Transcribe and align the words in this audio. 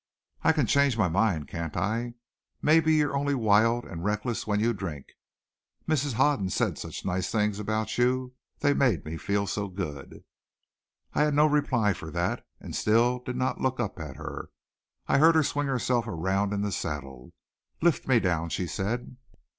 "I 0.43 0.51
can 0.51 0.65
change 0.65 0.97
my 0.97 1.07
mind, 1.09 1.47
can't 1.47 1.77
I? 1.77 2.15
Maybe 2.59 2.95
you're 2.95 3.15
only 3.15 3.35
wild 3.35 3.85
and 3.85 4.03
reckless 4.03 4.47
when 4.47 4.59
you 4.59 4.73
drink. 4.73 5.05
Mrs. 5.87 6.13
Hoden 6.13 6.49
said 6.49 6.79
such 6.79 7.05
nice 7.05 7.31
things 7.31 7.59
about 7.59 7.95
you. 7.99 8.33
They 8.61 8.73
made 8.73 9.05
me 9.05 9.17
feel 9.17 9.45
so 9.45 9.67
good." 9.67 10.23
I 11.13 11.21
had 11.21 11.35
no 11.35 11.45
reply 11.45 11.93
for 11.93 12.09
that 12.09 12.43
and 12.59 12.75
still 12.75 13.19
did 13.19 13.35
not 13.35 13.61
look 13.61 13.79
up 13.79 13.99
at 13.99 14.15
her. 14.15 14.49
I 15.07 15.19
heard 15.19 15.35
her 15.35 15.43
swing 15.43 15.67
herself 15.67 16.07
around 16.07 16.51
in 16.51 16.63
the 16.63 16.71
saddle. 16.71 17.33
"Lift 17.79 18.07
me 18.07 18.19
down," 18.19 18.49
she 18.49 18.65
said. 18.65 19.17